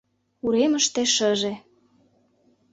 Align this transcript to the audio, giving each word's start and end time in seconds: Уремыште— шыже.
Уремыште— 0.45 1.03
шыже. 1.15 1.53